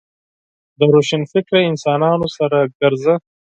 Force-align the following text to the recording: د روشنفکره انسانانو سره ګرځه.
د 0.77 0.79
روشنفکره 0.93 1.59
انسانانو 1.69 2.27
سره 2.37 2.57
ګرځه. 2.79 3.13